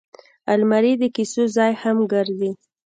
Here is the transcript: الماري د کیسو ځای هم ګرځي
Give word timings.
الماري 0.53 0.93
د 1.01 1.03
کیسو 1.15 1.43
ځای 1.55 1.71
هم 1.81 1.97
ګرځي 2.13 2.51